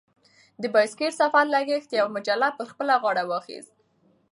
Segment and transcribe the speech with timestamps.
[0.61, 3.73] د بایسکل سفر لګښت یوه مجله پر خپله غاړه واخیست.